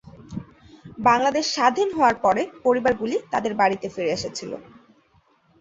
বাংলাদেশ 0.99 1.45
স্বাধীন 1.55 1.89
হওয়ার 1.93 2.15
পরে 2.25 2.41
পরিবারগুলি 2.65 3.17
তাদের 3.33 3.53
বাড়িতে 3.61 3.87
ফিরে 3.93 4.15
এসেছিল। 4.17 4.51